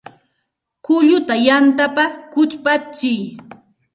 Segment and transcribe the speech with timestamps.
[0.85, 3.21] Kulluta yantapa kuchpatsiy